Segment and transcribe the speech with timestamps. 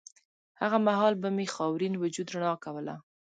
[0.61, 2.95] هغه مهال به مې خاورین وجود رڼا کوله